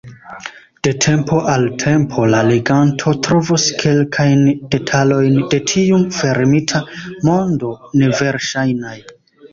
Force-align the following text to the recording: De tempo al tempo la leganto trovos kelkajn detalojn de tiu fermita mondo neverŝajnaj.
De 0.85 0.91
tempo 1.05 1.41
al 1.55 1.65
tempo 1.83 2.23
la 2.35 2.39
leganto 2.47 3.13
trovos 3.27 3.67
kelkajn 3.83 4.41
detalojn 4.77 5.37
de 5.53 5.61
tiu 5.73 6.01
fermita 6.19 6.83
mondo 7.31 7.71
neverŝajnaj. 8.05 8.97